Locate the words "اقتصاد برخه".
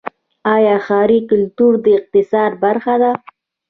1.97-2.95